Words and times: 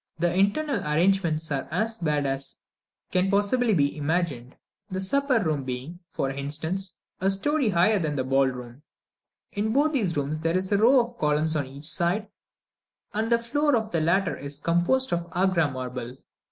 The 0.17 0.33
internal 0.33 0.79
arrangements 0.79 1.51
are 1.51 1.67
as 1.69 1.99
bad 1.99 2.25
as 2.25 2.55
can 3.11 3.29
possibly 3.29 3.75
be 3.75 3.95
imagined; 3.95 4.55
the 4.89 4.99
supper 4.99 5.39
room 5.39 5.63
being, 5.63 5.99
for 6.09 6.31
instance, 6.31 7.01
a 7.19 7.29
story 7.29 7.69
higher 7.69 7.99
than 7.99 8.15
the 8.15 8.23
ball 8.23 8.47
room. 8.47 8.81
In 9.51 9.71
both 9.73 9.93
these 9.93 10.17
rooms 10.17 10.39
there 10.39 10.57
is 10.57 10.71
a 10.71 10.77
row 10.79 10.99
of 11.01 11.19
columns 11.19 11.55
on 11.55 11.67
each 11.67 11.85
side, 11.85 12.29
and 13.13 13.31
the 13.31 13.37
floor 13.37 13.75
of 13.75 13.91
the 13.91 14.01
latter 14.01 14.35
is 14.35 14.59
composed 14.59 15.13
of 15.13 15.27
Agra 15.35 15.69
marble. 15.69 16.17